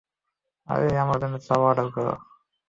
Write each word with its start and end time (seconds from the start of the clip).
আরে, 0.67 0.89
আমার 0.97 1.17
জন্য 1.21 1.35
চা 1.39 1.55
অর্ডার 1.61 1.87
করো। 1.95 2.13